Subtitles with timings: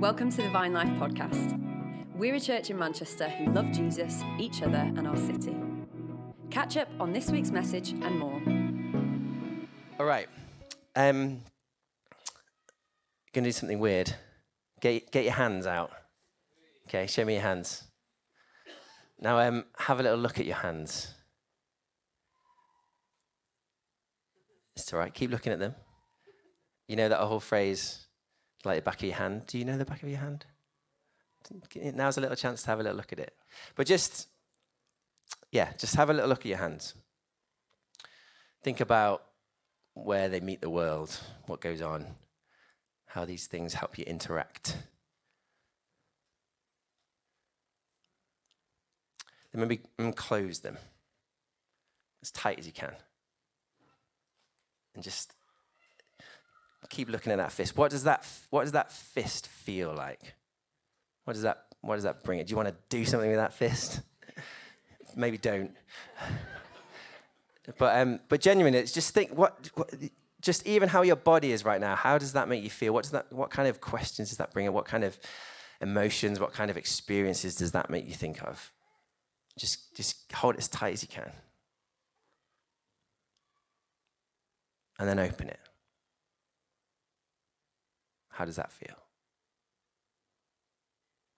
[0.00, 1.60] Welcome to the Vine Life podcast.
[2.14, 5.54] We're a church in Manchester who love Jesus, each other, and our city.
[6.48, 8.40] Catch up on this week's message and more.
[10.00, 10.26] All right.
[10.96, 11.42] Um,
[13.34, 14.14] going to do something weird.
[14.80, 15.90] Get, get your hands out.
[16.88, 17.84] Okay, show me your hands.
[19.20, 21.12] Now, um, have a little look at your hands.
[24.76, 25.12] It's all right.
[25.12, 25.74] Keep looking at them.
[26.88, 28.06] You know that whole phrase,
[28.64, 29.46] like the back of your hand.
[29.46, 30.44] Do you know the back of your hand?
[31.74, 33.34] Now's a little chance to have a little look at it.
[33.74, 34.28] But just,
[35.50, 36.94] yeah, just have a little look at your hands.
[38.62, 39.24] Think about
[39.94, 42.06] where they meet the world, what goes on,
[43.06, 44.76] how these things help you interact.
[49.52, 49.80] Then maybe
[50.14, 50.78] close them
[52.22, 52.92] as tight as you can.
[54.94, 55.34] And just
[56.90, 57.76] keep looking at that fist.
[57.76, 60.34] What does that, what does that fist feel like?
[61.24, 62.46] What does that, what does that bring it?
[62.46, 64.02] Do you want to do something with that fist?
[65.16, 65.74] maybe don't.
[67.78, 69.90] but, um, but genuinely, it's just think what, what,
[70.40, 71.94] just even how your body is right now.
[71.94, 72.92] How does that make you feel?
[72.92, 74.74] What does that, what kind of questions does that bring up?
[74.74, 75.18] What kind of
[75.80, 78.72] emotions, what kind of experiences does that make you think of?
[79.58, 81.30] Just, just hold it as tight as you can.
[84.98, 85.60] And then open it.
[88.30, 88.96] How does that feel?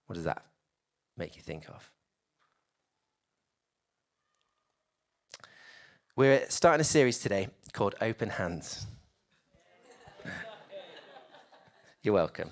[0.07, 0.45] What does that
[1.17, 1.91] make you think of?
[6.15, 8.87] We're starting a series today called Open Hands.
[12.03, 12.51] You're welcome.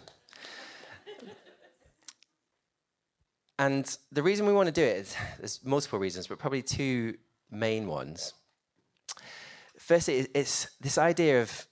[3.59, 7.19] And the reason we want to do it is there's multiple reasons, but probably two
[7.51, 8.33] main ones.
[9.79, 11.67] Firstly, it's this idea of,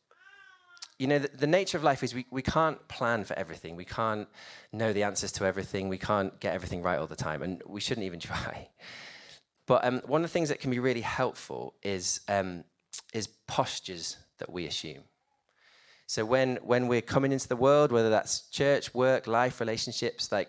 [0.99, 3.77] you know, the, the, nature of life is we, we can't plan for everything.
[3.77, 4.27] We can't
[4.73, 5.89] know the answers to everything.
[5.89, 8.69] We can't get everything right all the time, and we shouldn't even try.
[9.67, 12.65] But um, one of the things that can be really helpful is, um,
[13.13, 15.03] is postures that we assume.
[16.07, 20.49] So when, when we're coming into the world, whether that's church, work, life, relationships, like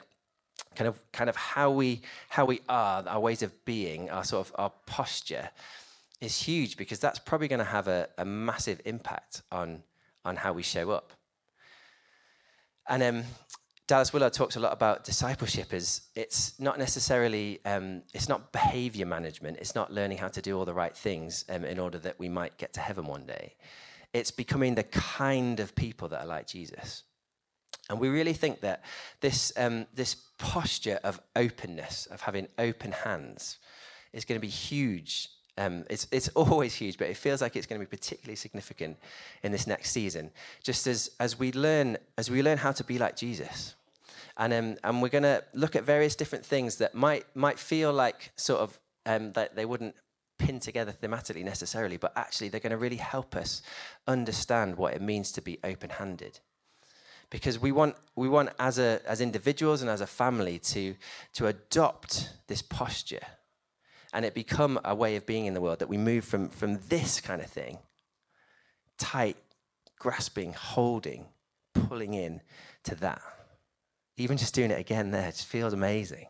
[0.76, 4.48] kind of kind of how we how we are, our ways of being, our sort
[4.48, 5.50] of our posture
[6.22, 9.84] is huge because that's probably going to have a, a massive impact on
[10.26, 11.14] on how we show up.
[12.88, 13.24] And um,
[13.88, 19.06] Dallas Willard talks a lot about discipleship is it's not necessarily um, it's not behavior
[19.06, 19.58] management.
[19.58, 22.30] It's not learning how to do all the right things um, in order that we
[22.30, 23.56] might get to heaven one day.
[24.14, 27.04] It's becoming the kind of people that are like Jesus.
[27.90, 28.84] And we really think that
[29.22, 33.58] this, um, this posture of openness, of having open hands,
[34.14, 35.30] is going to be huge.
[35.60, 38.98] Um, it's, it's always huge, but it feels like it's going to be particularly significant
[39.44, 40.32] in this next season.
[40.64, 43.76] Just as, as, we, learn, as we learn how to be like Jesus.
[44.38, 47.92] And, um, and we're going to look at various different things that might, might feel
[47.92, 49.96] like sort of um, that they wouldn't
[50.38, 53.62] pin together thematically necessarily, but actually they're going to really help us
[54.08, 56.40] understand what it means to be open handed
[57.30, 60.96] because we want, we want as, a, as individuals and as a family to,
[61.34, 63.20] to adopt this posture
[64.14, 66.80] and it become a way of being in the world that we move from, from
[66.90, 67.78] this kind of thing
[68.98, 69.38] tight,
[69.98, 71.26] grasping, holding,
[71.74, 72.42] pulling in
[72.84, 73.22] to that.
[74.18, 76.28] Even just doing it again there just feels amazing.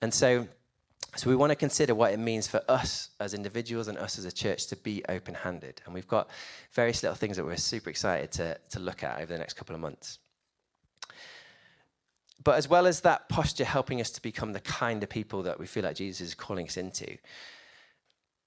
[0.00, 0.48] And so
[1.14, 4.24] so we want to consider what it means for us as individuals and us as
[4.24, 5.82] a church to be open handed.
[5.84, 6.30] And we've got
[6.72, 9.74] various little things that we're super excited to, to look at over the next couple
[9.74, 10.18] of months.
[12.44, 15.60] But as well as that posture helping us to become the kind of people that
[15.60, 17.18] we feel like Jesus is calling us into,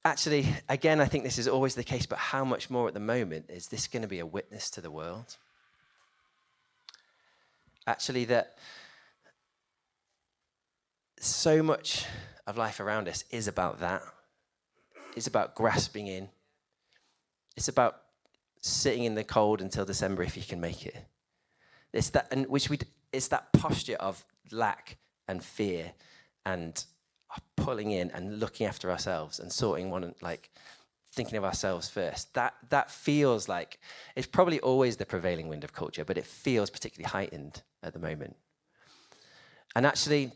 [0.03, 2.99] actually, again, I think this is always the case, but how much more at the
[2.99, 5.37] moment is this going to be a witness to the world?
[7.87, 8.57] Actually, that
[11.19, 12.05] so much
[12.47, 14.01] of life around us is about that.
[15.15, 16.29] It's about grasping in.
[17.55, 18.01] It's about
[18.59, 20.97] sitting in the cold until December if you can make it.
[21.93, 22.79] It's that, and which we,
[23.15, 24.97] it's that posture of lack
[25.27, 25.93] and fear
[26.45, 26.85] and
[27.57, 30.51] pulling in and looking after ourselves and sorting one, like
[31.11, 32.33] thinking of ourselves first.
[32.33, 33.79] That that feels like
[34.15, 37.99] it's probably always the prevailing wind of culture, but it feels particularly heightened at the
[37.99, 38.35] moment.
[39.75, 40.31] And actually,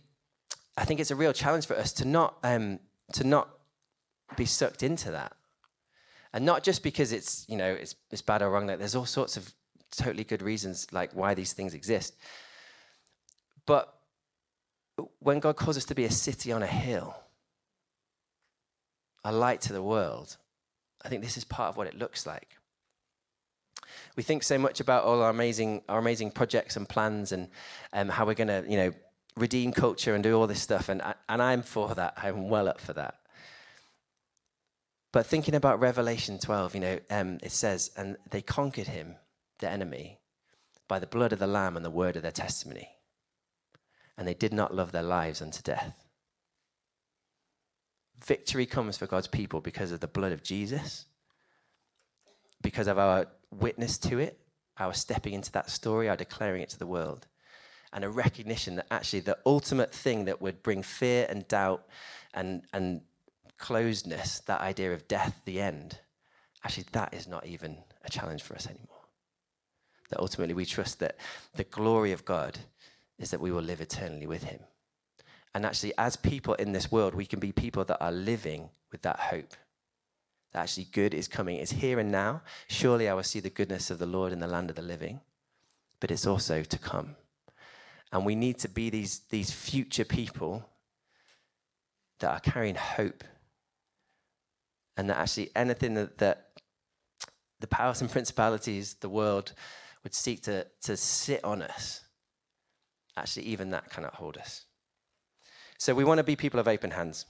[0.78, 2.80] I think it's a real challenge for us to not um,
[3.14, 3.50] to not
[4.36, 5.34] be sucked into that,
[6.34, 8.68] and not just because it's you know it's it's bad or wrong.
[8.68, 9.54] Like there's all sorts of
[9.92, 12.16] totally good reasons like why these things exist.
[13.70, 13.94] But
[15.20, 17.16] when God calls us to be a city on a hill,
[19.24, 20.38] a light to the world,
[21.06, 22.58] I think this is part of what it looks like.
[24.16, 27.48] We think so much about all our amazing, our amazing projects and plans and
[27.94, 28.92] um, how we're going to, you know,
[29.38, 30.90] redeem culture and do all this stuff.
[30.90, 32.16] And, and I'm for that.
[32.18, 33.20] I'm well up for that.
[35.12, 39.14] But thinking about Revelation 12, you know, um, it says, and they conquered him,
[39.60, 40.18] the enemy,
[40.88, 42.90] by the blood of the Lamb and the word of their testimony.
[44.20, 46.06] And they did not love their lives unto death.
[48.24, 51.06] Victory comes for God's people because of the blood of Jesus,
[52.62, 54.38] because of our witness to it,
[54.78, 57.28] our stepping into that story, our declaring it to the world,
[57.94, 61.86] and a recognition that actually the ultimate thing that would bring fear and doubt
[62.34, 63.00] and, and
[63.58, 65.98] closedness, that idea of death, the end,
[66.66, 68.86] actually, that is not even a challenge for us anymore.
[70.10, 71.16] That ultimately we trust that
[71.56, 72.60] the glory of God
[73.20, 74.60] is that we will live eternally with Him.
[75.54, 79.02] And actually, as people in this world, we can be people that are living with
[79.04, 79.56] that hope.
[80.54, 81.58] That actually good is coming.
[81.58, 82.42] It's here and now.
[82.68, 85.22] Surely I will see the goodness of the Lord in the land of the living,
[86.00, 87.16] but it's also to come.
[88.12, 90.66] And we need to be these, these future people
[92.20, 93.24] that are carrying hope
[94.98, 96.48] and that actually anything that, that
[97.62, 99.54] the powers and principalities, the world,
[100.04, 102.02] would seek to, to sit on us,
[103.20, 104.66] actually, even that cannot hold us.
[105.78, 107.26] So we want to be people of open hands.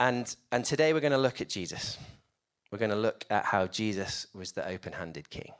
[0.00, 1.98] And, and today we're going to look at Jesus.
[2.70, 5.52] We're going to look at how Jesus was the open handed king.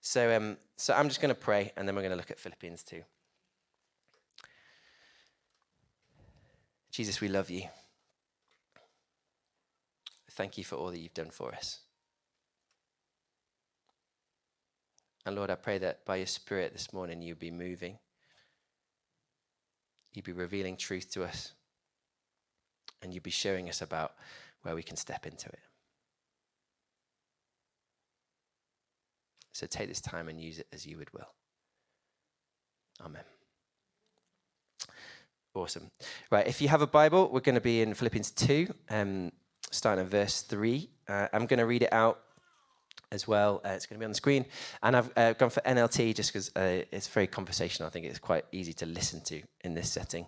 [0.00, 2.40] So, um, so I'm just going to pray and then we're going to look at
[2.40, 3.02] Philippians 2.
[6.90, 7.62] Jesus, we love you.
[10.32, 11.80] Thank you for all that you've done for us.
[15.26, 17.98] And Lord, I pray that by your Spirit this morning you'd be moving,
[20.12, 21.52] you'd be revealing truth to us,
[23.02, 24.14] and you'd be showing us about
[24.62, 25.60] where we can step into it.
[29.52, 31.28] So take this time and use it as you would will.
[33.04, 33.24] Amen.
[35.54, 35.90] Awesome.
[36.30, 39.32] Right, if you have a Bible, we're going to be in Philippians 2, um,
[39.70, 40.88] starting at verse 3.
[41.08, 42.20] Uh, I'm going to read it out
[43.12, 43.60] as well.
[43.64, 44.44] Uh, it's going to be on the screen.
[44.82, 47.86] And I've uh, gone for NLT just because uh, it's very conversational.
[47.86, 50.26] I think it's quite easy to listen to in this setting.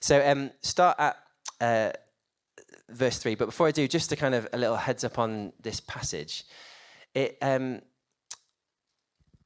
[0.00, 1.16] So um, start at
[1.60, 1.90] uh,
[2.88, 3.34] verse 3.
[3.34, 6.44] But before I do, just to kind of a little heads up on this passage.
[7.14, 7.82] It, um,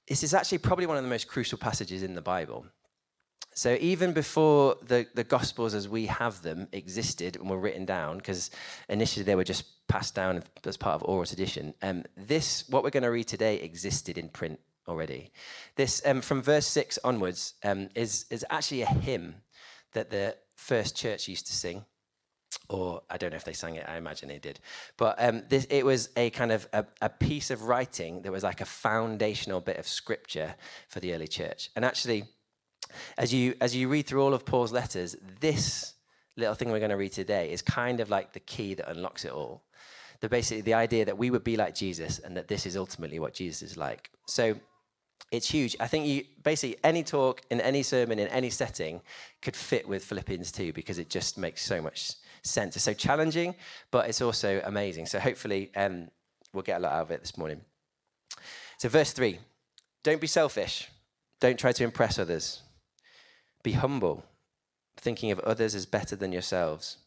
[0.08, 2.66] this is actually probably one of the most crucial passages in the Bible.
[3.54, 8.18] So even before the, the Gospels as we have them existed and were written down,
[8.18, 8.50] because
[8.88, 12.90] initially they were just passed down as part of oral tradition, um, this, what we're
[12.90, 14.58] going to read today, existed in print
[14.88, 15.30] already.
[15.76, 19.36] This, um, from verse 6 onwards, um, is, is actually a hymn
[19.92, 21.84] that the first church used to sing.
[22.68, 24.58] Or I don't know if they sang it, I imagine they did.
[24.96, 28.42] But um, this, it was a kind of a, a piece of writing that was
[28.42, 30.54] like a foundational bit of scripture
[30.88, 31.70] for the early church.
[31.76, 32.24] And actually,
[33.18, 35.94] as you as you read through all of Paul's letters, this
[36.36, 39.24] little thing we're going to read today is kind of like the key that unlocks
[39.24, 39.62] it all.
[40.20, 43.18] The basically the idea that we would be like Jesus and that this is ultimately
[43.18, 44.10] what Jesus is like.
[44.26, 44.56] So
[45.30, 45.76] it's huge.
[45.80, 49.00] I think you basically any talk in any sermon in any setting
[49.42, 52.12] could fit with Philippians 2 because it just makes so much
[52.42, 52.76] sense.
[52.76, 53.54] It's so challenging,
[53.90, 55.06] but it's also amazing.
[55.06, 56.08] So hopefully um,
[56.52, 57.60] we'll get a lot out of it this morning.
[58.78, 59.38] So verse 3.
[60.02, 60.90] Don't be selfish.
[61.40, 62.62] Don't try to impress others.
[63.64, 64.24] Be humble,
[64.96, 66.98] thinking of others as better than yourselves.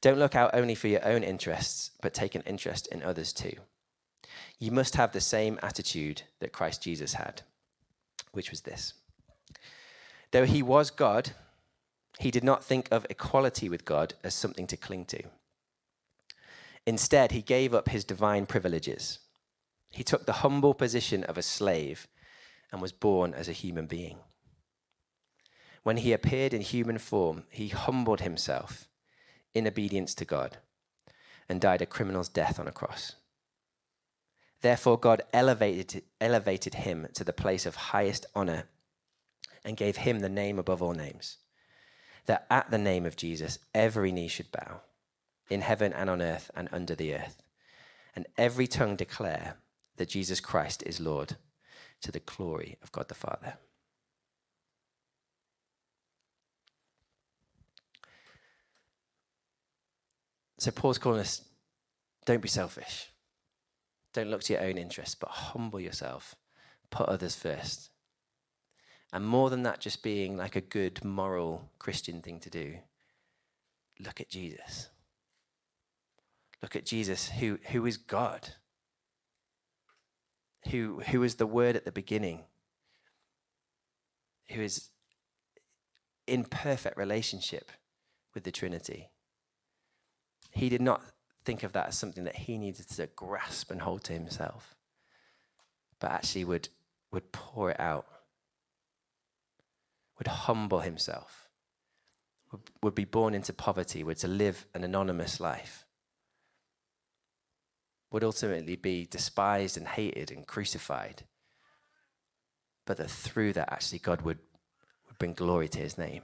[0.00, 3.54] Don't look out only for your own interests, but take an interest in others too.
[4.58, 7.42] You must have the same attitude that Christ Jesus had,
[8.32, 8.94] which was this
[10.32, 11.30] Though he was God,
[12.18, 15.22] he did not think of equality with God as something to cling to.
[16.84, 19.20] Instead, he gave up his divine privileges.
[19.90, 22.08] He took the humble position of a slave
[22.72, 24.18] and was born as a human being.
[25.82, 28.88] When he appeared in human form, he humbled himself
[29.54, 30.58] in obedience to God
[31.48, 33.14] and died a criminal's death on a cross.
[34.60, 38.64] Therefore, God elevated, elevated him to the place of highest honor
[39.64, 41.38] and gave him the name above all names,
[42.26, 44.80] that at the name of Jesus every knee should bow,
[45.48, 47.42] in heaven and on earth and under the earth,
[48.14, 49.56] and every tongue declare
[49.96, 51.36] that Jesus Christ is Lord
[52.00, 53.54] to the glory of God the Father.
[60.58, 61.42] So Paul's calling us
[62.26, 63.10] don't be selfish.
[64.12, 66.34] Don't look to your own interests, but humble yourself.
[66.90, 67.90] Put others first.
[69.12, 72.74] And more than that, just being like a good, moral Christian thing to do,
[74.00, 74.90] look at Jesus.
[76.62, 78.50] look at Jesus, who, who is God,
[80.70, 82.40] who, who is the Word at the beginning,
[84.50, 84.88] who is
[86.26, 87.70] in perfect relationship
[88.34, 89.10] with the Trinity.
[90.50, 91.02] He did not
[91.44, 94.74] think of that as something that he needed to grasp and hold to himself,
[96.00, 96.68] but actually would,
[97.10, 98.06] would pour it out,
[100.18, 101.48] would humble himself,
[102.50, 105.86] would, would be born into poverty, would to live an anonymous life,
[108.10, 111.24] would ultimately be despised and hated and crucified,
[112.86, 114.38] but that through that, actually, God would,
[115.06, 116.22] would bring glory to his name.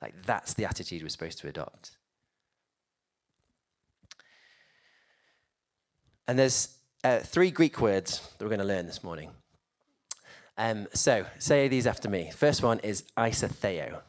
[0.00, 1.96] Like, that's the attitude we're supposed to adopt.
[6.28, 9.30] And there's uh, three Greek words that we're going to learn this morning.
[10.56, 12.30] Um, so, say these after me.
[12.34, 14.00] First one is isotheo.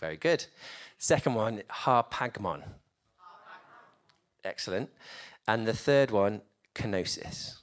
[0.00, 0.46] Very good.
[0.98, 2.62] Second one, harpagmon.
[2.62, 2.62] harpagmon.
[4.44, 4.90] Excellent.
[5.46, 6.42] And the third one,
[6.74, 7.58] kenosis.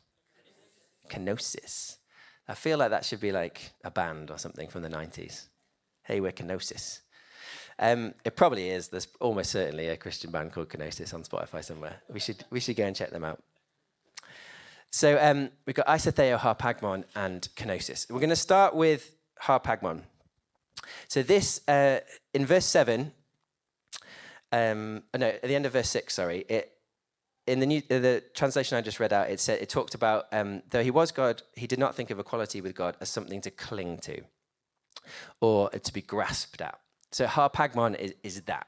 [1.10, 1.98] Kenosis.
[2.48, 5.48] I feel like that should be like a band or something from the 90s.
[6.04, 7.02] Hey, we're kenosis.
[7.78, 8.88] Um, it probably is.
[8.88, 12.02] There's almost certainly a Christian band called Kenosis on Spotify somewhere.
[12.12, 13.42] We should, we should go and check them out.
[14.92, 18.10] So um, we've got Isotheo, Harpagmon, and Kenosis.
[18.10, 19.12] We're going to start with
[19.44, 20.04] Harpagmon.
[21.10, 22.00] So this, uh,
[22.34, 23.12] in verse 7,
[24.54, 26.72] um, no, at the end of verse 6, sorry, it,
[27.46, 30.26] in the, new, uh, the translation I just read out, it said it talked about
[30.32, 33.42] um, though he was God, he did not think of equality with God as something
[33.42, 34.22] to cling to
[35.42, 36.80] or to be grasped at.
[37.12, 38.68] So harpagmon is, is that.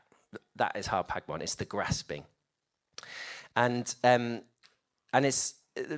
[0.56, 1.42] That is harpagmon.
[1.42, 2.24] It's the grasping.
[3.56, 4.42] And, um,
[5.14, 5.56] and it's,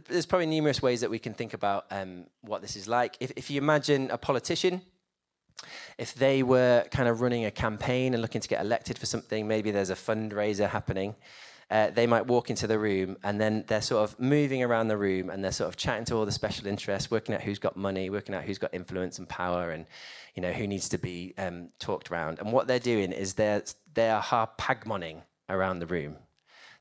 [0.07, 3.17] there's probably numerous ways that we can think about um, what this is like.
[3.19, 4.81] If, if you imagine a politician,
[5.97, 9.47] if they were kind of running a campaign and looking to get elected for something,
[9.47, 11.15] maybe there's a fundraiser happening,
[11.71, 14.97] uh, they might walk into the room and then they're sort of moving around the
[14.97, 17.77] room and they're sort of chatting to all the special interests, working out who's got
[17.77, 19.85] money, working out who's got influence and power, and
[20.35, 22.39] you know who needs to be um, talked around.
[22.39, 26.15] And what they're doing is they're they are harpagmoning around the room.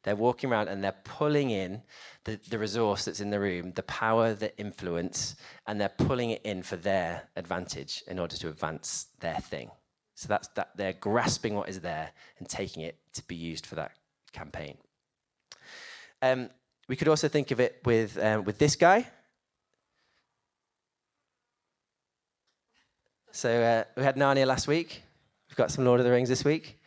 [0.04, 1.82] They're walking around and they're pulling in
[2.24, 5.34] the, the resource that's in the room, the power, the influence,
[5.66, 9.70] and they're pulling it in for their advantage in order to advance their thing.
[10.14, 13.74] So that's that they're grasping what is there and taking it to be used for
[13.74, 13.92] that
[14.32, 14.76] campaign.
[16.22, 16.50] Um,
[16.88, 19.06] we could also think of it with, um, with this guy.
[23.30, 25.02] So uh, we had Narnia last week.
[25.48, 26.80] We've got some Lord of the Rings this week.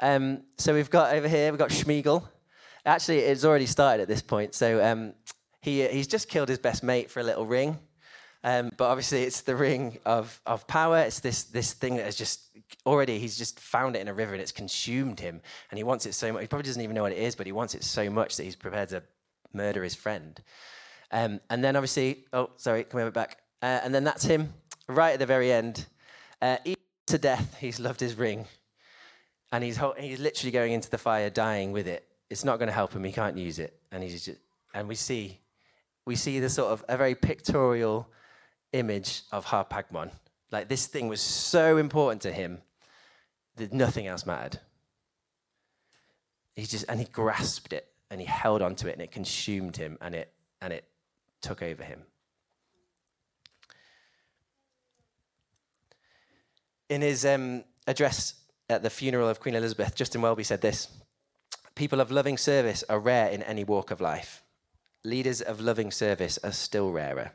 [0.00, 2.22] Um, so we've got over here, we've got Sméagol.
[2.86, 4.54] Actually, it's already started at this point.
[4.54, 5.12] So um,
[5.60, 7.78] he, he's just killed his best mate for a little ring.
[8.48, 11.00] Um, but obviously, it's the ring of, of power.
[11.00, 12.40] It's this, this thing that has just
[12.86, 15.42] already, he's just found it in a river and it's consumed him.
[15.70, 16.40] And he wants it so much.
[16.40, 18.44] He probably doesn't even know what it is, but he wants it so much that
[18.44, 19.02] he's prepared to
[19.52, 20.40] murder his friend.
[21.12, 23.36] Um, and then obviously, oh, sorry, can we have it back.
[23.60, 24.54] Uh, and then that's him
[24.88, 25.84] right at the very end.
[26.40, 26.56] Uh,
[27.08, 28.46] to death, he's loved his ring.
[29.52, 32.06] And he's, he's literally going into the fire, dying with it.
[32.30, 33.04] It's not going to help him.
[33.04, 33.78] He can't use it.
[33.92, 34.38] And, he's just,
[34.72, 35.38] and we see
[36.08, 38.08] we see the sort of a very pictorial
[38.72, 40.10] image of Harpagmon.
[40.50, 42.62] Like this thing was so important to him
[43.56, 44.60] that nothing else mattered.
[46.54, 49.98] He just and he grasped it and he held onto it and it consumed him
[50.00, 50.84] and it and it
[51.40, 52.02] took over him.
[56.88, 58.34] In his um, address
[58.70, 60.88] at the funeral of Queen Elizabeth, Justin Welby said this
[61.74, 64.42] People of loving service are rare in any walk of life.
[65.04, 67.32] Leaders of loving service are still rarer.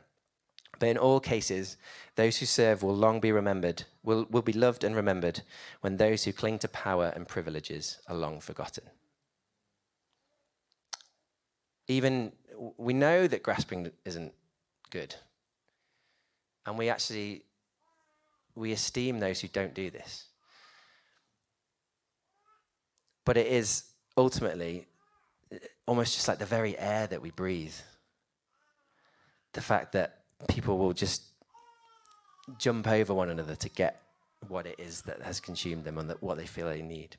[0.78, 1.76] But in all cases,
[2.16, 5.42] those who serve will long be remembered, will, will be loved and remembered
[5.80, 8.84] when those who cling to power and privileges are long forgotten.
[11.86, 12.32] Even
[12.76, 14.32] we know that grasping isn't
[14.90, 15.14] good.
[16.66, 17.44] And we actually
[18.54, 20.26] we esteem those who don't do this.
[23.24, 23.84] But it is
[24.16, 24.86] ultimately
[25.86, 27.74] almost just like the very air that we breathe.
[29.52, 31.22] The fact that people will just
[32.58, 34.02] jump over one another to get
[34.48, 37.16] what it is that has consumed them and that what they feel they need.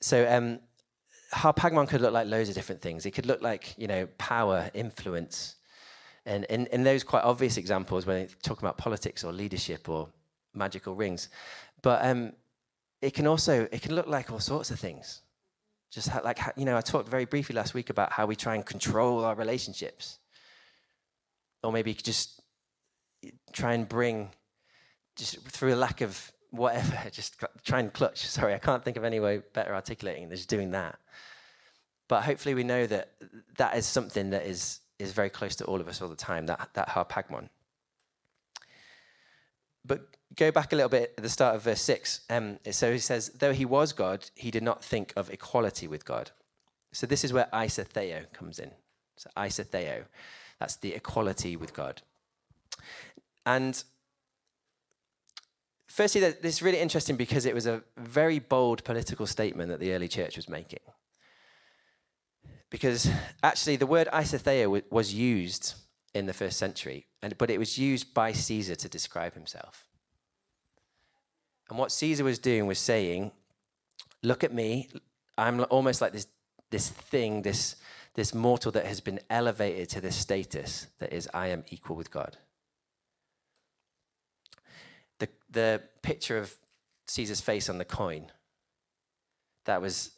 [0.00, 0.60] So um,
[1.34, 3.06] Harpagmon could look like loads of different things.
[3.06, 5.56] It could look like, you know, power, influence.
[6.24, 10.08] And in, in those quite obvious examples when they talk about politics or leadership or
[10.54, 11.28] magical rings.
[11.82, 12.32] But um,
[13.02, 15.22] it can also, it can look like all sorts of things.
[15.90, 18.36] Just how, like, how, you know, I talked very briefly last week about how we
[18.36, 20.18] try and control our relationships
[21.66, 22.40] or maybe just
[23.52, 24.30] try and bring,
[25.16, 28.26] just through a lack of whatever, just try and clutch.
[28.26, 30.98] Sorry, I can't think of any way better articulating than just doing that.
[32.08, 33.10] But hopefully, we know that
[33.56, 36.46] that is something that is, is very close to all of us all the time,
[36.46, 37.48] that, that harpagmon.
[39.84, 42.20] But go back a little bit at the start of verse 6.
[42.30, 46.04] Um, so he says, Though he was God, he did not think of equality with
[46.04, 46.30] God.
[46.92, 48.70] So this is where isotheo comes in.
[49.16, 50.04] So isotheo,
[50.58, 52.02] that's the equality with God.
[53.44, 53.82] And
[55.86, 59.92] firstly, this is really interesting because it was a very bold political statement that the
[59.92, 60.80] early church was making.
[62.70, 63.08] Because
[63.42, 65.74] actually, the word isotheo was used
[66.14, 67.06] in the first century,
[67.38, 69.86] but it was used by Caesar to describe himself.
[71.68, 73.32] And what Caesar was doing was saying,
[74.22, 74.88] Look at me.
[75.38, 76.26] I'm almost like this,
[76.70, 77.76] this thing, this,
[78.16, 82.10] this mortal that has been elevated to this status that is, I am equal with
[82.10, 82.38] God.
[85.18, 86.54] The, the picture of
[87.06, 88.32] Caesar's face on the coin,
[89.66, 90.12] that was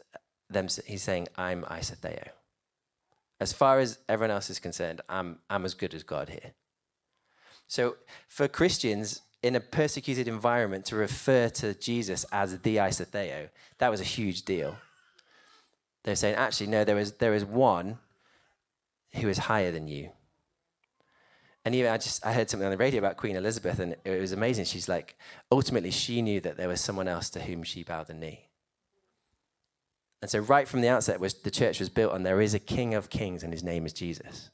[0.49, 2.28] them, he's saying, I'm isotheo.
[3.40, 6.52] As far as everyone else is concerned, I'm, I'm as good as God here.
[7.67, 7.97] So
[8.28, 14.00] for Christians in a persecuted environment to refer to Jesus as the isotheo, that was
[14.00, 14.76] a huge deal.
[16.09, 17.99] They're saying, actually, no, there is, there is one
[19.17, 20.09] who is higher than you.
[21.67, 24.19] And even I just I heard something on the radio about Queen Elizabeth, and it
[24.19, 24.65] was amazing.
[24.65, 25.19] She's like,
[25.53, 28.49] ultimately, she knew that there was someone else to whom she bowed the knee.
[30.23, 32.59] And so, right from the outset, was the church was built on there is a
[32.59, 34.49] King of Kings, and his name is Jesus.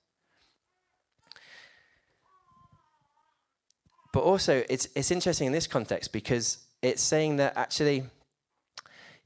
[4.13, 8.03] But also, it's, it's interesting in this context because it's saying that actually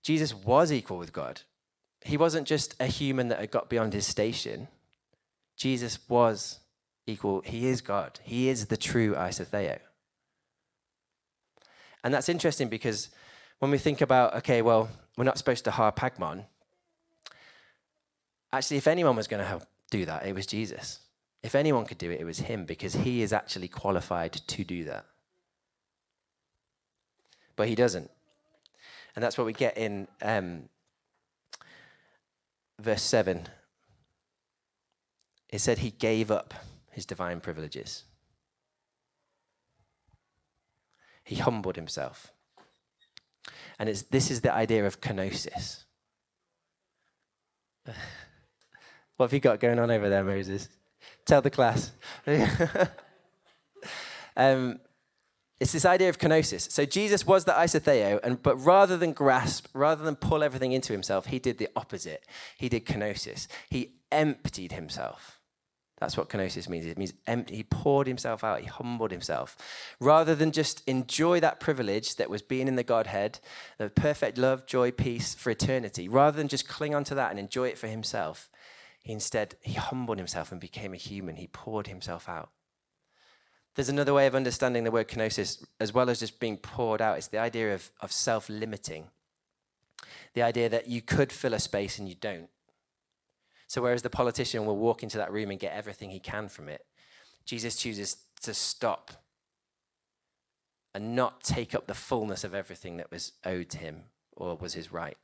[0.03, 1.41] Jesus was equal with God.
[2.05, 4.69] He wasn't just a human that had got beyond his station.
[5.57, 6.61] Jesus was
[7.07, 7.43] equal.
[7.45, 8.21] He is God.
[8.23, 9.79] He is the true isotheo.
[12.05, 13.11] And that's interesting because
[13.59, 16.45] when we think about, okay, well, we're not supposed to harpagmon.
[18.53, 21.01] Actually, if anyone was going to help do that, it was Jesus.
[21.43, 24.85] If anyone could do it, it was him because he is actually qualified to do
[24.85, 25.07] that.
[27.57, 28.11] But he doesn't.
[29.17, 30.69] And that's what we get in um,
[32.79, 33.49] verse 7.
[35.49, 36.55] It said he gave up
[36.91, 38.05] his divine privileges,
[41.25, 42.33] he humbled himself.
[43.79, 45.85] And it's, this is the idea of kenosis.
[49.17, 50.69] what have you got going on over there, Moses?
[51.25, 51.93] Tell the class.
[54.37, 54.81] um,
[55.61, 56.71] it's this idea of kenosis.
[56.71, 60.93] So Jesus was the isotheo, and but rather than grasp, rather than pull everything into
[60.93, 62.25] himself, he did the opposite.
[62.57, 63.49] He did kenosis.
[63.69, 65.41] He emptied himself.
[65.99, 66.87] That's what kenosis means.
[66.87, 67.57] It means empty.
[67.57, 68.61] He poured himself out.
[68.61, 69.57] He humbled himself.
[69.99, 73.41] Rather than just enjoy that privilege that was being in the Godhead,
[73.79, 77.67] the perfect love, joy, peace for eternity, rather than just cling onto that and enjoy
[77.67, 78.49] it for himself,
[79.03, 81.35] he instead, he humbled himself and became a human.
[81.35, 82.51] He poured himself out.
[83.79, 87.17] There's another way of understanding the word kenosis, as well as just being poured out.
[87.17, 89.07] It's the idea of, of self limiting.
[90.35, 92.49] The idea that you could fill a space and you don't
[93.69, 96.71] so, whereas the politician will walk into that room and get everything he can from
[96.71, 96.87] it,
[97.45, 99.13] Jesus chooses to stop
[100.95, 104.73] and not take up the fullness of everything that was owed to him or was
[104.73, 105.19] his right.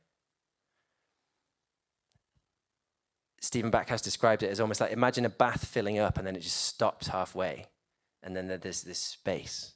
[3.41, 6.41] Stephen Backhouse described it as almost like imagine a bath filling up and then it
[6.41, 7.65] just stops halfway,
[8.25, 9.73] and then there's this space.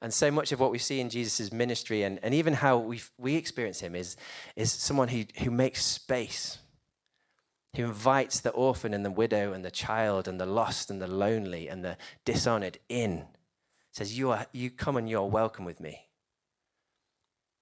[0.00, 3.00] And so much of what we see in Jesus' ministry and, and even how we
[3.18, 4.16] we experience him is,
[4.56, 6.58] is someone who, who makes space
[7.76, 11.06] who invites the orphan and the widow and the child and the lost and the
[11.06, 13.24] lonely and the dishonored in.
[13.92, 16.06] Says, You, are, you come and you're welcome with me.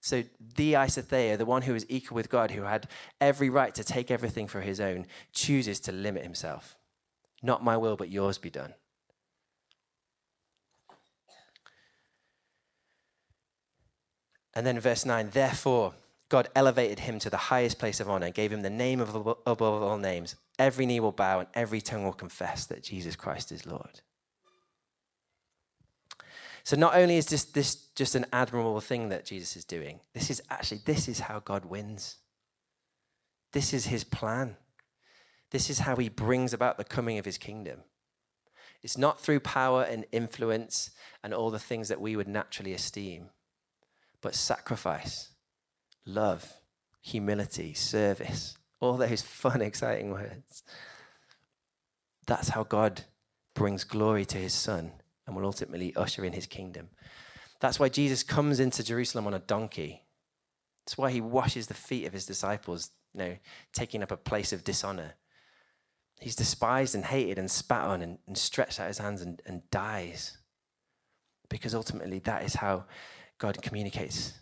[0.02, 0.24] So,
[0.56, 2.88] the Isothea, the one who is equal with God, who had
[3.20, 6.76] every right to take everything for his own, chooses to limit himself.
[7.42, 8.74] Not my will, but yours be done.
[14.54, 15.94] And then verse 9, therefore,
[16.28, 19.14] God elevated him to the highest place of honor, and gave him the name of
[19.16, 20.36] above all names.
[20.58, 24.00] Every knee will bow and every tongue will confess that Jesus Christ is Lord.
[26.62, 30.30] So not only is this, this just an admirable thing that Jesus is doing, this
[30.30, 32.16] is actually this is how God wins.
[33.52, 34.56] This is his plan.
[35.50, 37.80] This is how he brings about the coming of his kingdom.
[38.82, 40.90] It's not through power and influence
[41.24, 43.30] and all the things that we would naturally esteem,
[44.20, 45.28] but sacrifice
[46.06, 46.52] love,
[47.02, 50.62] humility, service, all those fun, exciting words.
[52.26, 53.02] That's how God
[53.54, 54.92] brings glory to his Son
[55.26, 56.88] and will ultimately usher in his kingdom.
[57.60, 60.02] That's why Jesus comes into Jerusalem on a donkey.
[60.84, 63.36] That's why he washes the feet of his disciples, you know,
[63.72, 65.14] taking up a place of dishonor.
[66.20, 69.68] He's despised and hated and spat on and, and stretched out his hands and, and
[69.70, 70.38] dies.
[71.48, 72.84] Because ultimately, that is how
[73.40, 74.34] God communicates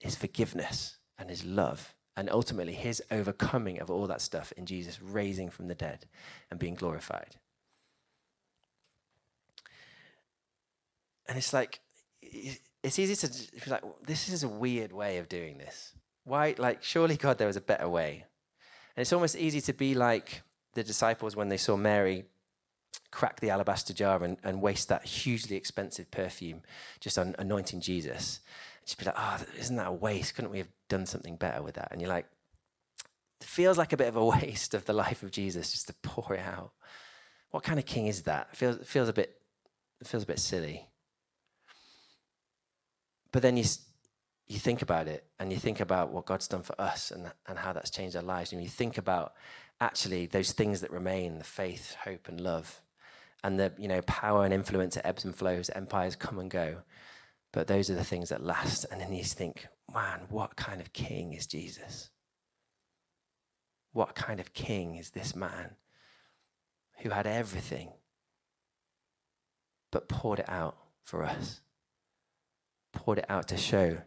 [0.00, 5.00] his forgiveness and his love, and ultimately his overcoming of all that stuff in Jesus
[5.00, 6.04] raising from the dead
[6.50, 7.36] and being glorified.
[11.28, 11.80] And it's like,
[12.20, 15.94] it's easy to be like, this is a weird way of doing this.
[16.24, 18.24] Why, like, surely God, there was a better way.
[18.96, 20.42] And it's almost easy to be like
[20.74, 22.24] the disciples when they saw Mary
[23.16, 26.60] crack the alabaster jar and, and waste that hugely expensive perfume
[27.00, 28.40] just on anointing Jesus.
[28.84, 30.34] She'd be like, oh, isn't that a waste?
[30.34, 31.88] Couldn't we have done something better with that?
[31.90, 32.26] And you're like,
[33.40, 35.94] it feels like a bit of a waste of the life of Jesus just to
[36.02, 36.72] pour it out.
[37.52, 38.48] What kind of king is that?
[38.52, 39.40] It feels, it feels a bit,
[40.02, 40.86] it feels a bit silly.
[43.32, 43.64] But then you,
[44.46, 47.58] you think about it and you think about what God's done for us and, and
[47.58, 48.52] how that's changed our lives.
[48.52, 49.32] And you think about
[49.80, 52.82] actually those things that remain the faith, hope, and love.
[53.46, 56.78] And the you know power and influence, ebbs and flows, empires come and go.
[57.52, 58.86] But those are the things that last.
[58.90, 62.10] And then you think, man, what kind of king is Jesus?
[63.92, 65.76] What kind of king is this man
[67.02, 67.92] who had everything
[69.92, 71.60] but poured it out for us?
[72.92, 73.98] Poured it out to show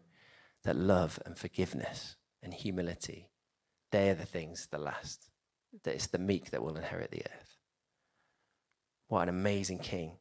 [0.65, 3.29] that love and forgiveness and humility,
[3.91, 5.29] they are the things that last.
[5.83, 7.58] That it's the meek that will inherit the earth.
[9.09, 10.13] What an amazing king.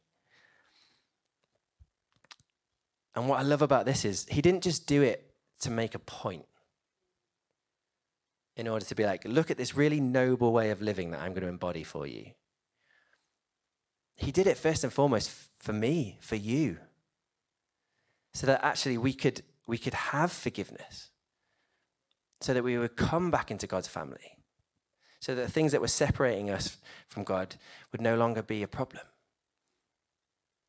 [3.14, 5.98] And what I love about this is he didn't just do it to make a
[5.98, 6.46] point
[8.56, 11.32] in order to be like, look at this really noble way of living that I'm
[11.32, 12.32] going to embody for you.
[14.16, 16.78] He did it first and foremost for me, for you,
[18.34, 21.10] so that actually we could, we could have forgiveness,
[22.40, 24.37] so that we would come back into God's family,
[25.20, 26.78] so that things that were separating us
[27.08, 27.56] from God
[27.92, 29.02] would no longer be a problem.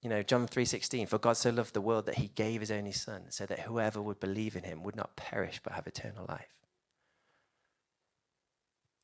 [0.01, 2.93] You know, John 3:16, for God so loved the world that he gave his only
[2.93, 6.55] son so that whoever would believe in him would not perish but have eternal life.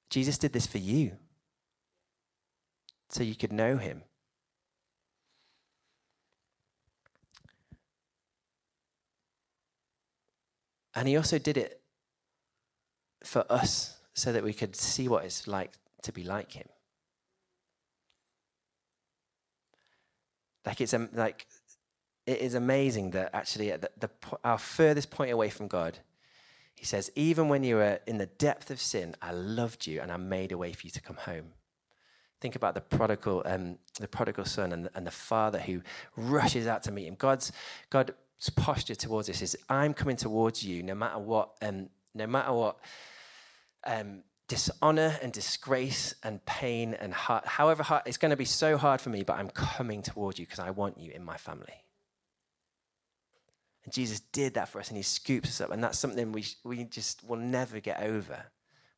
[0.10, 1.17] Jesus did this for you.
[3.10, 4.03] So you could know him.
[10.93, 11.81] And he also did it
[13.21, 16.67] for us so that we could see what it's like to be like him.
[20.65, 21.45] Like it's like
[22.25, 24.10] it is amazing that actually at the, the,
[24.43, 25.99] our furthest point away from God,
[26.73, 30.12] He says, even when you were in the depth of sin, I loved you and
[30.12, 31.54] I made a way for you to come home.
[32.41, 35.82] Think about the prodigal, um, the prodigal son and the, and the father who
[36.17, 37.15] rushes out to meet him.
[37.15, 37.51] God's
[37.89, 38.12] God's
[38.56, 42.78] posture towards us is, I'm coming towards you, no matter what, um, no matter what.
[43.86, 48.78] Um, dishonor and disgrace and pain and hard, however hard it's going to be so
[48.78, 51.74] hard for me but i'm coming toward you because i want you in my family.
[53.84, 56.45] And jesus did that for us and he scoops us up and that's something we,
[56.63, 58.43] we just will never get over.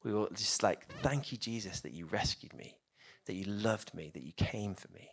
[0.03, 2.77] We will just like thank you jesus that you rescued me
[3.25, 5.09] that you loved me that you came for me.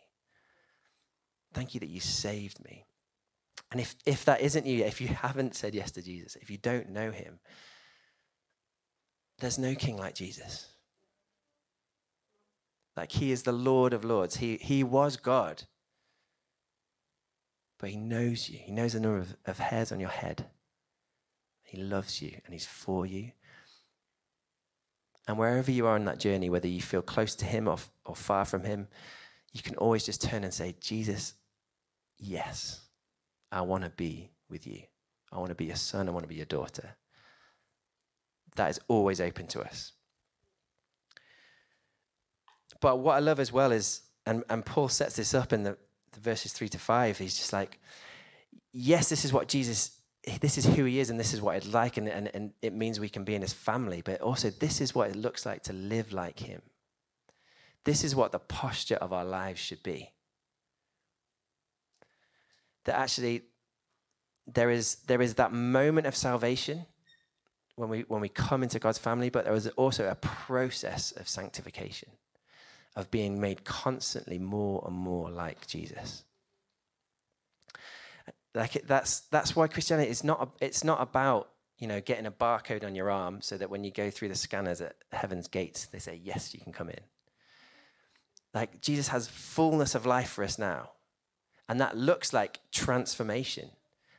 [1.53, 2.87] Thank you that you saved me.
[3.73, 6.59] And if, if that isn't you if you haven't said yes to jesus if you
[6.59, 7.39] don't know him
[9.39, 10.67] there's no king like Jesus.
[12.97, 14.37] Like he is the Lord of Lords.
[14.37, 15.65] He, he was God.
[17.79, 18.59] But he knows you.
[18.59, 20.47] He knows the number of, of hairs on your head.
[21.63, 23.33] He loves you and he's for you.
[25.27, 28.15] And wherever you are on that journey, whether you feel close to him or, or
[28.15, 28.87] far from him,
[29.53, 31.35] you can always just turn and say, Jesus,
[32.19, 32.83] yes,
[33.51, 34.83] I want to be with you.
[35.33, 36.09] I want to be your son.
[36.09, 36.95] I want to be your daughter
[38.57, 39.93] that is always open to us.
[42.81, 45.77] But what I love as well is, and, and Paul sets this up in the,
[46.13, 47.81] the verses three to five, he's just like,
[48.73, 49.99] yes, this is what Jesus,
[50.41, 52.75] this is who he is, and this is what it's like, and, and, and it
[52.75, 55.63] means we can be in his family, but also this is what it looks like
[55.65, 56.63] to live like him.
[57.85, 60.13] This is what the posture of our lives should be.
[62.85, 63.43] That actually,
[64.47, 66.87] there is, there is that moment of salvation
[67.77, 71.29] when we, when we come into God's family, but there was also a process of
[71.29, 72.11] sanctification,
[72.95, 76.25] of being made constantly more and more like Jesus.
[78.55, 82.31] Like it, that's, that's why Christianity is not, it's not about you know, getting a
[82.31, 85.87] barcode on your arm so that when you go through the scanners at heaven's gates,
[85.87, 87.01] they say, yes, you can come in.
[88.53, 90.91] Like Jesus has fullness of life for us now.
[91.69, 93.71] And that looks like transformation.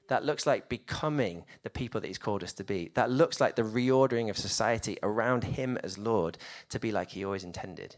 [0.08, 2.91] That looks like becoming the people that He's called us to be.
[2.94, 6.38] That looks like the reordering of society around Him as Lord
[6.70, 7.96] to be like He always intended.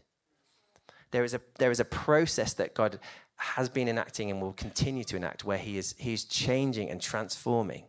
[1.10, 2.98] There is a, there is a process that God
[3.36, 7.84] has been enacting and will continue to enact where He is He's changing and transforming.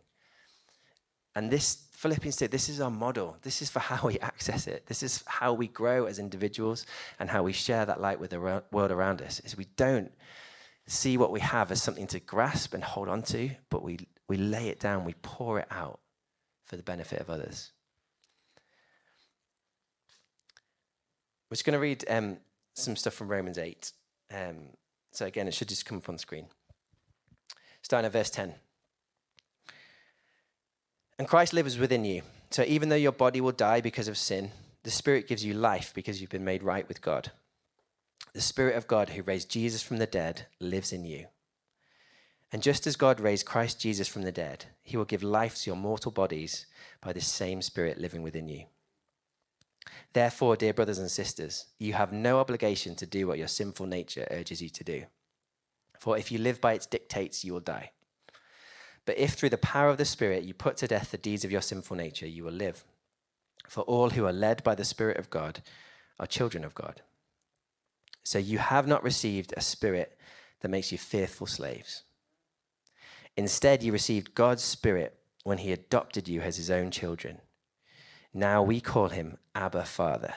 [1.34, 3.36] And this Philippians 2, this is our model.
[3.42, 4.86] This is for how we access it.
[4.86, 6.86] This is how we grow as individuals
[7.18, 9.40] and how we share that light with the world around us.
[9.40, 10.10] Is we don't
[10.86, 14.36] see what we have as something to grasp and hold on to, but we, we
[14.36, 16.00] lay it down, we pour it out
[16.64, 17.72] for the benefit of others.
[21.48, 22.38] We're just going to read um,
[22.74, 23.92] some stuff from Romans 8.
[24.32, 24.56] Um,
[25.12, 26.46] so, again, it should just come up on screen.
[27.82, 28.54] Starting at verse 10.
[31.18, 32.22] And Christ lives within you.
[32.50, 34.50] So even though your body will die because of sin,
[34.82, 37.30] the Spirit gives you life because you've been made right with God.
[38.32, 41.26] The Spirit of God who raised Jesus from the dead lives in you.
[42.52, 45.70] And just as God raised Christ Jesus from the dead, he will give life to
[45.70, 46.66] your mortal bodies
[47.00, 48.66] by the same Spirit living within you.
[50.12, 54.26] Therefore, dear brothers and sisters, you have no obligation to do what your sinful nature
[54.30, 55.04] urges you to do.
[55.98, 57.92] For if you live by its dictates, you will die.
[59.06, 61.52] But if through the power of the Spirit you put to death the deeds of
[61.52, 62.84] your sinful nature, you will live.
[63.68, 65.62] For all who are led by the Spirit of God
[66.18, 67.02] are children of God.
[68.22, 70.18] So you have not received a spirit
[70.60, 72.02] that makes you fearful slaves.
[73.36, 77.38] Instead, you received God's Spirit when He adopted you as His own children.
[78.34, 80.34] Now we call Him Abba Father.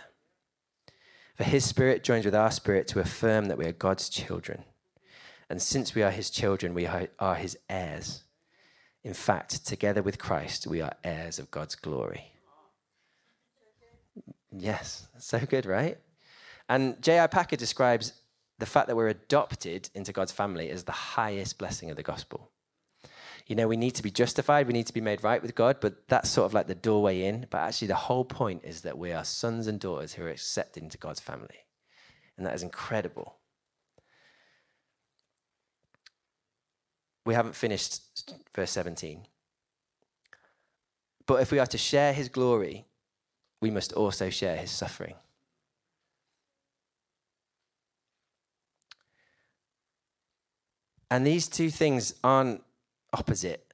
[1.35, 4.63] For His Spirit joins with our spirit to affirm that we are God's children.
[5.49, 8.23] And since we are His children, we are His heirs
[9.03, 12.31] in fact, together with Christ, we are heirs of God's glory.
[14.51, 15.97] Yes, so good, right?
[16.73, 17.27] And J.I.
[17.27, 18.13] Packer describes
[18.57, 22.49] the fact that we're adopted into God's family as the highest blessing of the gospel.
[23.45, 25.77] You know, we need to be justified, we need to be made right with God,
[25.81, 27.45] but that's sort of like the doorway in.
[27.49, 30.81] But actually, the whole point is that we are sons and daughters who are accepted
[30.81, 31.65] into God's family.
[32.37, 33.37] And that is incredible.
[37.25, 38.01] we haven't finished
[38.55, 39.25] verse 17.
[41.25, 42.85] But if we are to share his glory,
[43.61, 45.15] we must also share his suffering.
[51.13, 52.63] And these two things aren't
[53.13, 53.71] opposite.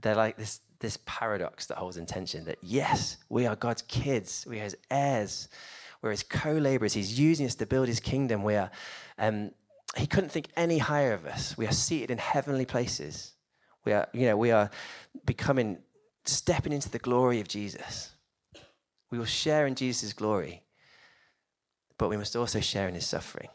[0.00, 4.44] They're like this, this paradox that holds in tension that, yes, we are God's kids,
[4.44, 5.48] we are his heirs,
[6.02, 6.94] we're his co laborers.
[6.94, 8.42] He's using us to build his kingdom.
[8.42, 8.72] We are
[9.20, 9.52] um,
[9.96, 11.56] he couldn't think any higher of us.
[11.56, 13.34] We are seated in heavenly places.
[13.84, 14.68] We are, you know, we are
[15.26, 15.78] becoming,
[16.24, 18.10] stepping into the glory of Jesus.
[19.12, 20.64] We will share in Jesus' glory,
[21.98, 23.48] but we must also share in his suffering.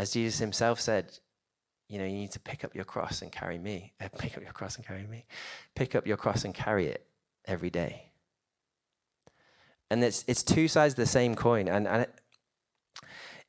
[0.00, 1.12] As Jesus himself said,
[1.90, 3.92] you know, you need to pick up your cross and carry me.
[4.00, 5.26] Uh, pick up your cross and carry me.
[5.74, 7.06] Pick up your cross and carry it
[7.44, 8.06] every day.
[9.90, 11.68] And it's, it's two sides of the same coin.
[11.68, 12.06] And, and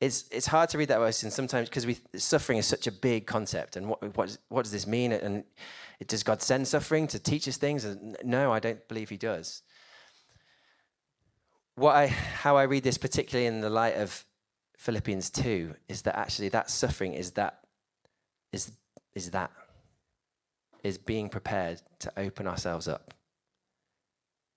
[0.01, 2.91] it's it's hard to read that verse, and sometimes because we suffering is such a
[2.91, 5.11] big concept, and what what what does this mean?
[5.11, 5.43] And
[5.99, 7.85] it, does God send suffering to teach us things?
[8.23, 9.61] No, I don't believe He does.
[11.75, 14.25] What I how I read this, particularly in the light of
[14.81, 17.59] Philippians two, is that actually that suffering is that
[18.51, 18.71] is
[19.13, 19.51] is that
[20.83, 23.13] is being prepared to open ourselves up,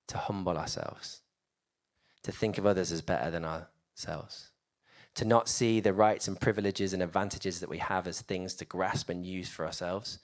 [0.09, 1.21] to humble ourselves,
[2.23, 4.51] to think of others as better than ourselves
[5.15, 8.65] to not see the rights and privileges and advantages that we have as things to
[8.65, 10.21] grasp and use for ourselves,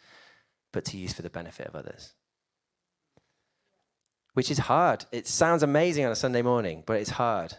[0.73, 2.15] but to use for the benefit of others.
[4.33, 5.05] Which is hard.
[5.13, 7.55] It sounds amazing on a Sunday morning, but it's hard.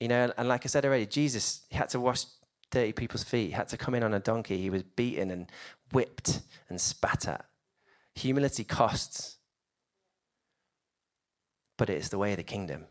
[0.00, 2.24] You know, and like I said already, Jesus had to wash
[2.70, 3.46] 30 people's feet.
[3.46, 4.58] He had to come in on a donkey.
[4.58, 5.50] He was beaten and
[5.92, 7.44] whipped and spat at.
[8.14, 9.36] Humility costs,
[11.76, 12.86] but it is the way of the kingdom.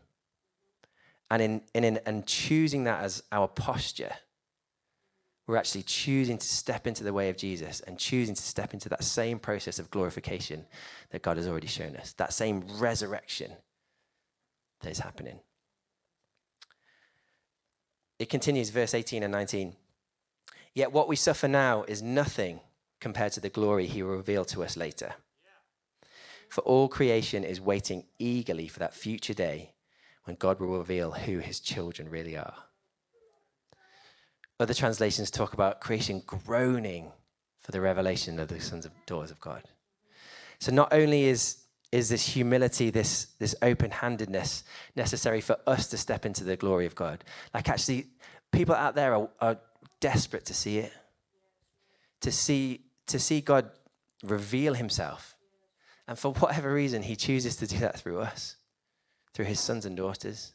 [1.30, 4.12] And in, in, in and choosing that as our posture,
[5.46, 8.88] we're actually choosing to step into the way of Jesus and choosing to step into
[8.90, 10.66] that same process of glorification
[11.10, 13.52] that God has already shown us, that same resurrection
[14.80, 15.40] that is happening.
[18.18, 19.76] It continues, verse 18 and 19.
[20.74, 22.60] Yet what we suffer now is nothing
[23.00, 25.14] compared to the glory he will reveal to us later.
[26.48, 29.74] For all creation is waiting eagerly for that future day
[30.24, 32.54] when God will reveal who his children really are.
[34.60, 37.12] Other translations talk about creation groaning
[37.60, 39.62] for the revelation of the sons and daughters of God.
[40.58, 41.58] So not only is
[41.90, 46.86] is this humility, this, this open handedness necessary for us to step into the glory
[46.86, 47.24] of God.
[47.54, 48.06] Like, actually,
[48.52, 49.58] people out there are, are
[50.00, 50.92] desperate to see it.
[52.20, 53.70] to see, to see God
[54.24, 55.36] reveal himself.
[56.06, 58.56] And for whatever reason, he chooses to do that through us,
[59.32, 60.52] through his sons and daughters.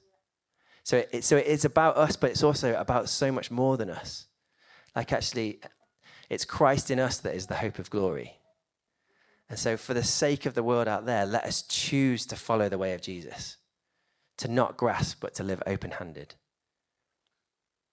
[0.84, 4.28] So, it, so it's about us, but it's also about so much more than us.
[4.96, 5.62] Like, actually,
[6.30, 8.34] it's Christ in us that is the hope of glory.
[9.54, 12.70] And so, for the sake of the world out there, let us choose to follow
[12.70, 13.58] the way of Jesus,
[14.38, 16.34] to not grasp, but to live open handed.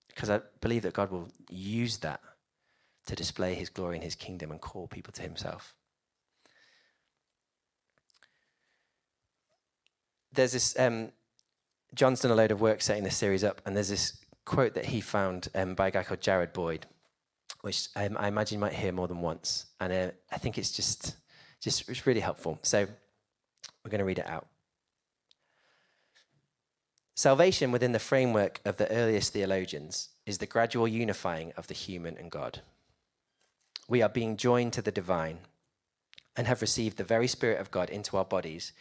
[0.07, 2.19] Because I believe that God will use that
[3.05, 5.75] to display his glory in his kingdom and call people to himself.
[10.33, 11.11] There's this, um,
[11.93, 14.85] John's done a load of work setting this series up, and there's this quote that
[14.85, 16.87] he found um, by a guy called Jared Boyd,
[17.61, 19.67] which um, I imagine you might hear more than once.
[19.79, 21.17] And uh, I think it's just,
[21.61, 22.59] just it's really helpful.
[22.63, 22.87] So
[23.83, 24.47] we're going to read it out.
[27.15, 32.17] Salvation within the framework of the earliest theologians is the gradual unifying of the human
[32.17, 32.61] and God.
[33.87, 35.39] We are being joined to the divine
[36.35, 38.71] and have received the very Spirit of God into our bodies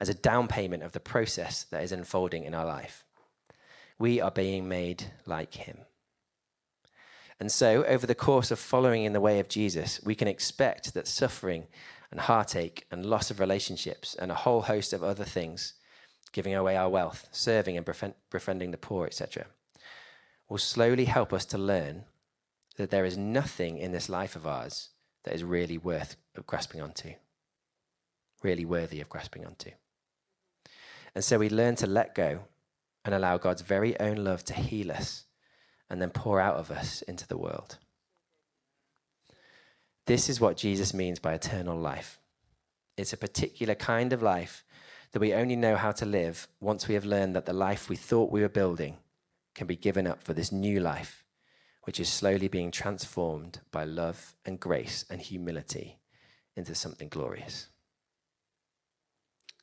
[0.00, 3.04] as a down payment of the process that is unfolding in our life.
[3.98, 5.78] We are being made like Him.
[7.40, 10.94] And so, over the course of following in the way of Jesus, we can expect
[10.94, 11.66] that suffering
[12.10, 15.74] and heartache and loss of relationships and a whole host of other things,
[16.32, 17.86] giving away our wealth, serving and
[18.30, 19.46] befriending the poor, etc.,
[20.48, 22.04] will slowly help us to learn
[22.76, 24.90] that there is nothing in this life of ours
[25.24, 27.12] that is really worth grasping onto,
[28.42, 29.70] really worthy of grasping onto.
[31.14, 32.40] And so we learn to let go
[33.04, 35.24] and allow God's very own love to heal us
[35.88, 37.78] and then pour out of us into the world.
[40.06, 42.18] This is what Jesus means by eternal life.
[42.96, 44.64] It's a particular kind of life
[45.12, 47.96] that we only know how to live once we have learned that the life we
[47.96, 48.98] thought we were building
[49.54, 51.24] can be given up for this new life,
[51.84, 55.98] which is slowly being transformed by love and grace and humility
[56.56, 57.68] into something glorious.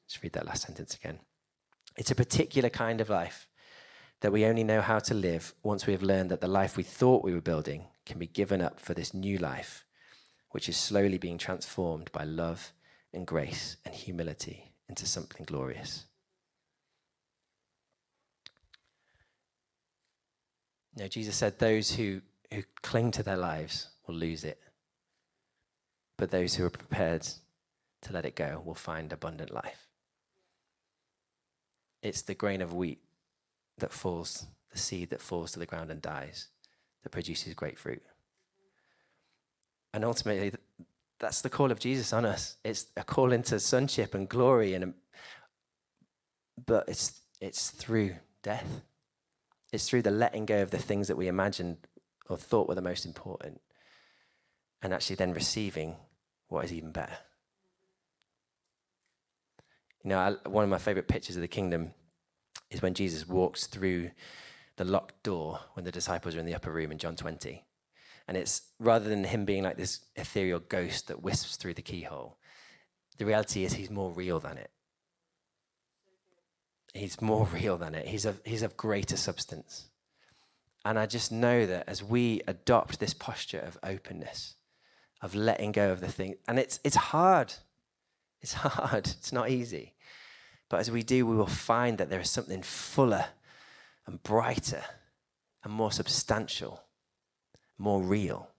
[0.06, 1.20] Let's read that last sentence again.
[1.98, 3.48] It's a particular kind of life
[4.22, 6.84] that we only know how to live once we have learned that the life we
[6.84, 9.86] thought we were building can be given up for this new life,
[10.58, 12.74] which is slowly being transformed by love
[13.14, 16.06] and grace and humility into something glorious.
[20.96, 24.60] No, Jesus said, Those who, who cling to their lives will lose it,
[26.18, 27.28] but those who are prepared
[28.02, 29.86] to let it go will find abundant life.
[32.02, 33.04] It's the grain of wheat
[33.78, 36.48] that falls, the seed that falls to the ground and dies,
[37.04, 38.02] that produces great fruit.
[39.98, 40.52] And ultimately,
[41.18, 42.58] that's the call of Jesus on us.
[42.64, 44.94] It's a call into sonship and glory, and
[46.68, 48.84] but it's it's through death.
[49.74, 51.78] It's through the letting go of the things that we imagined
[52.30, 53.60] or thought were the most important,
[54.84, 55.96] and actually then receiving
[56.48, 57.18] what is even better.
[60.04, 61.92] You know, I, one of my favorite pictures of the kingdom
[62.70, 64.12] is when Jesus walks through
[64.76, 67.64] the locked door when the disciples are in the upper room in John 20.
[68.28, 72.38] And it's rather than him being like this ethereal ghost that wisps through the keyhole,
[73.18, 74.70] the reality is he's more real than it.
[76.94, 78.08] He's more real than it.
[78.08, 79.88] He's of, he's of greater substance.
[80.86, 84.56] And I just know that as we adopt this posture of openness,
[85.22, 87.54] of letting go of the thing, and it's, it's hard.
[88.42, 89.08] It's hard.
[89.08, 89.94] It's not easy.
[90.70, 93.26] But as we do, we will find that there is something fuller
[94.06, 94.84] and brighter
[95.64, 96.84] and more substantial,
[97.78, 98.50] more real,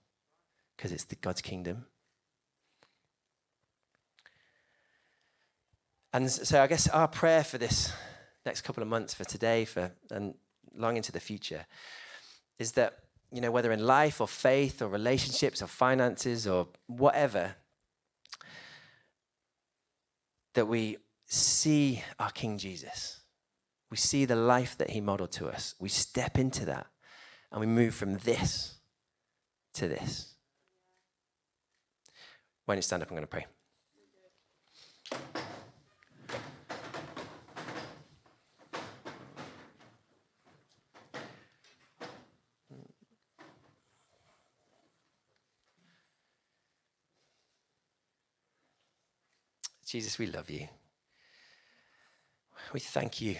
[0.75, 1.85] because it's the God's kingdom.
[6.11, 7.93] And so I guess our prayer for this
[8.45, 10.33] next couple of months, for today, for and
[10.75, 11.65] long into the future,
[12.57, 12.99] is that,
[13.31, 17.55] you know, whether in life or faith or relationships or finances or whatever,
[20.53, 23.21] that we see our King Jesus.
[23.91, 25.75] We see the life that he modeled to us.
[25.79, 26.87] We step into that
[27.51, 28.78] and we move from this
[29.73, 30.35] to this.
[32.65, 33.45] When you stand up, I'm going to pray.
[49.85, 50.67] Jesus, we love you.
[52.73, 53.37] We thank you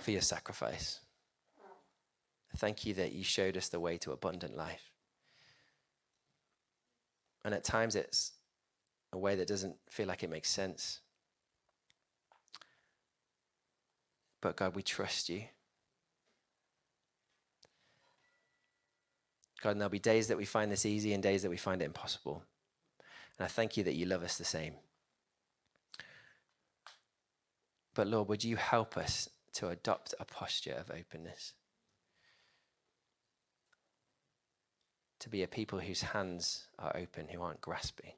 [0.00, 0.98] for your sacrifice.
[2.56, 4.90] Thank you that you showed us the way to abundant life.
[7.44, 8.32] And at times it's
[9.12, 11.00] a way that doesn't feel like it makes sense.
[14.40, 15.44] But God, we trust you.
[19.62, 21.82] God, and there'll be days that we find this easy and days that we find
[21.82, 22.42] it impossible.
[23.38, 24.74] And I thank you that you love us the same.
[27.94, 31.52] But Lord, would you help us to adopt a posture of openness?
[35.20, 38.12] To be a people whose hands are open, who aren't grasping.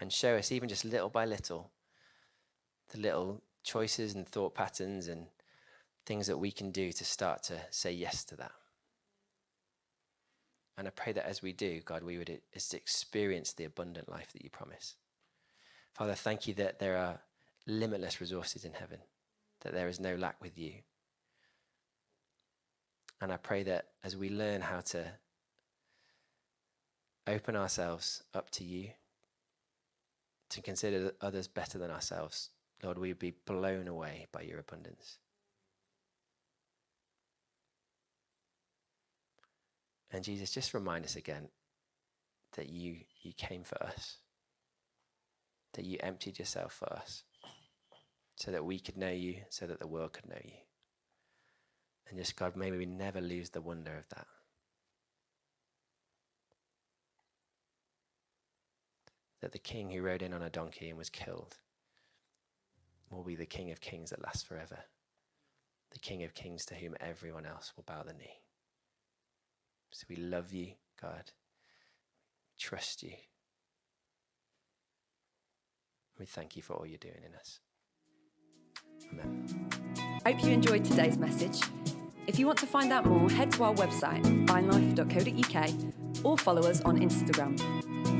[0.00, 1.70] And show us, even just little by little,
[2.90, 5.26] the little choices and thought patterns and
[6.06, 8.52] things that we can do to start to say yes to that.
[10.78, 14.44] And I pray that as we do, God, we would experience the abundant life that
[14.44, 14.94] you promise.
[15.92, 17.18] Father, thank you that there are
[17.66, 19.00] limitless resources in heaven,
[19.62, 20.74] that there is no lack with you.
[23.20, 25.10] And I pray that as we learn how to
[27.28, 28.90] open ourselves up to you,
[30.50, 32.50] to consider others better than ourselves,
[32.82, 35.18] Lord, we would be blown away by your abundance.
[40.10, 41.48] And Jesus, just remind us again
[42.56, 44.16] that you, you came for us,
[45.74, 47.24] that you emptied yourself for us
[48.36, 50.52] so that we could know you, so that the world could know you.
[52.08, 54.26] And just, God, maybe we never lose the wonder of that.
[59.40, 61.56] That the king who rode in on a donkey and was killed
[63.10, 64.78] will be the king of kings that lasts forever,
[65.92, 68.42] the king of kings to whom everyone else will bow the knee.
[69.90, 71.30] So we love you, God.
[72.50, 73.12] We trust you.
[76.18, 77.60] We thank you for all you're doing in us.
[79.12, 79.70] Amen.
[80.26, 81.60] Hope you enjoyed today's message.
[82.26, 86.82] If you want to find out more, head to our website, vinelife.co.uk, or follow us
[86.82, 88.17] on Instagram.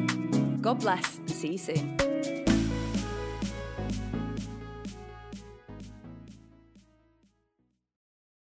[0.68, 2.07] God bless and see you soon.